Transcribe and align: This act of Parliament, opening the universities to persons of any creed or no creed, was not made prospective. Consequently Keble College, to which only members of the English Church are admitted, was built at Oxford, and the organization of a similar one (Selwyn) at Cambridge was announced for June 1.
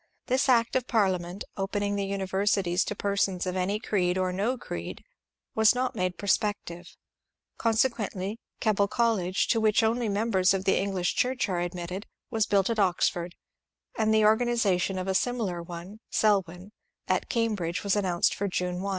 This 0.25 0.49
act 0.49 0.75
of 0.75 0.87
Parliament, 0.87 1.43
opening 1.57 1.95
the 1.95 2.07
universities 2.07 2.83
to 2.85 2.95
persons 2.95 3.45
of 3.45 3.55
any 3.55 3.79
creed 3.79 4.17
or 4.17 4.33
no 4.33 4.57
creed, 4.57 5.03
was 5.53 5.75
not 5.75 5.93
made 5.95 6.17
prospective. 6.17 6.97
Consequently 7.59 8.39
Keble 8.59 8.87
College, 8.89 9.47
to 9.49 9.61
which 9.61 9.83
only 9.83 10.09
members 10.09 10.55
of 10.55 10.65
the 10.65 10.79
English 10.79 11.13
Church 11.13 11.47
are 11.49 11.59
admitted, 11.59 12.07
was 12.31 12.47
built 12.47 12.71
at 12.71 12.79
Oxford, 12.79 13.35
and 13.95 14.11
the 14.11 14.25
organization 14.25 14.97
of 14.97 15.07
a 15.07 15.13
similar 15.13 15.61
one 15.61 15.99
(Selwyn) 16.09 16.71
at 17.07 17.29
Cambridge 17.29 17.83
was 17.83 17.95
announced 17.95 18.33
for 18.33 18.47
June 18.47 18.81
1. 18.81 18.89